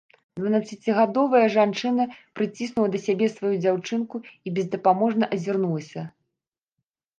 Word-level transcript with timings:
Дванаццацігадовая 0.37 1.41
жанчына 1.55 2.07
прыціснула 2.39 2.87
да 2.97 3.03
сябе 3.05 3.29
сваю 3.35 3.53
дзяўчынку 3.67 4.15
і 4.47 4.55
бездапаможна 4.59 5.33
азірнулася. 5.39 6.01